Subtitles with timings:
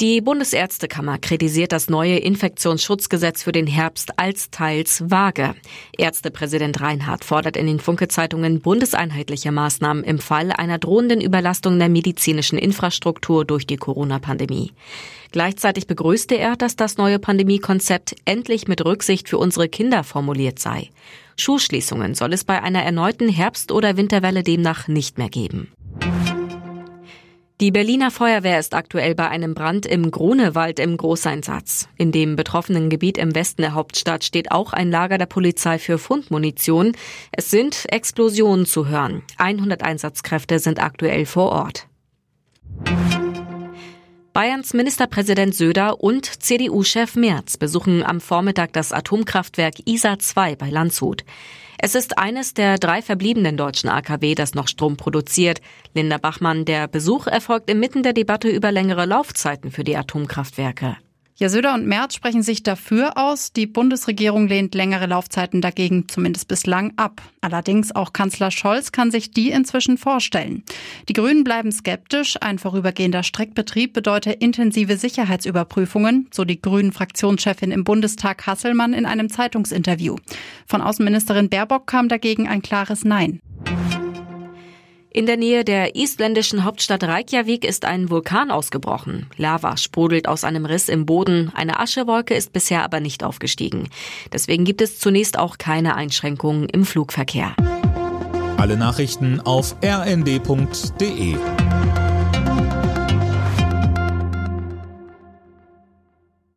[0.00, 5.54] Die Bundesärztekammer kritisiert das neue Infektionsschutzgesetz für den Herbst als teils vage.
[5.98, 12.58] Ärztepräsident Reinhardt fordert in den Funke-Zeitungen bundeseinheitliche Maßnahmen im Fall einer drohenden Überlastung der medizinischen
[12.58, 14.72] Infrastruktur durch die Corona-Pandemie.
[15.32, 20.88] Gleichzeitig begrüßte er, dass das neue Pandemiekonzept endlich mit Rücksicht für unsere Kinder formuliert sei.
[21.36, 25.70] Schulschließungen soll es bei einer erneuten Herbst- oder Winterwelle demnach nicht mehr geben.
[27.60, 31.90] Die Berliner Feuerwehr ist aktuell bei einem Brand im Grunewald im Großeinsatz.
[31.98, 35.98] In dem betroffenen Gebiet im Westen der Hauptstadt steht auch ein Lager der Polizei für
[35.98, 36.92] Fundmunition.
[37.32, 39.22] Es sind Explosionen zu hören.
[39.36, 41.86] 100 Einsatzkräfte sind aktuell vor Ort.
[44.32, 51.24] Bayerns Ministerpräsident Söder und CDU-Chef Merz besuchen am Vormittag das Atomkraftwerk ISA 2 bei Landshut.
[51.78, 55.60] Es ist eines der drei verbliebenen deutschen AKW, das noch Strom produziert.
[55.94, 60.96] Linda Bachmann, der Besuch erfolgt inmitten der Debatte über längere Laufzeiten für die Atomkraftwerke.
[61.40, 63.54] Ja, Söder und Merz sprechen sich dafür aus.
[63.54, 67.22] Die Bundesregierung lehnt längere Laufzeiten dagegen zumindest bislang ab.
[67.40, 70.64] Allerdings auch Kanzler Scholz kann sich die inzwischen vorstellen.
[71.08, 72.36] Die Grünen bleiben skeptisch.
[72.42, 79.30] Ein vorübergehender Streckbetrieb bedeutet intensive Sicherheitsüberprüfungen, so die Grünen Fraktionschefin im Bundestag Hasselmann in einem
[79.30, 80.16] Zeitungsinterview.
[80.66, 83.40] Von Außenministerin Baerbock kam dagegen ein klares Nein.
[85.12, 89.26] In der Nähe der isländischen Hauptstadt Reykjavik ist ein Vulkan ausgebrochen.
[89.36, 91.50] Lava sprudelt aus einem Riss im Boden.
[91.52, 93.88] Eine Aschewolke ist bisher aber nicht aufgestiegen.
[94.32, 97.56] Deswegen gibt es zunächst auch keine Einschränkungen im Flugverkehr.
[98.56, 101.36] Alle Nachrichten auf rnd.de